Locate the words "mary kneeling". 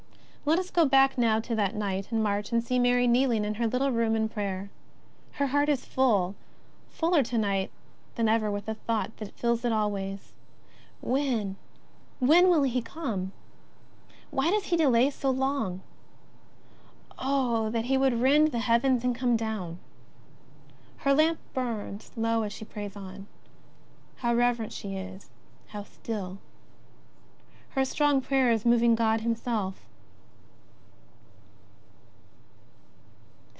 2.79-3.45